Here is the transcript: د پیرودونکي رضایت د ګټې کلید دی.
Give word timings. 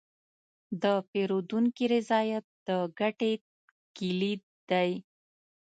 د 0.81 0.83
پیرودونکي 1.09 1.85
رضایت 1.95 2.45
د 2.67 2.69
ګټې 2.99 3.33
کلید 3.97 4.41
دی. 4.71 4.91